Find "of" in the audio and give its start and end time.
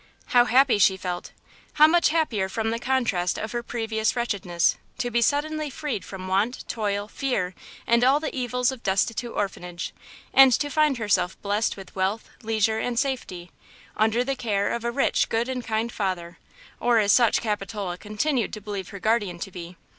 3.37-3.51, 8.71-8.81, 14.73-14.83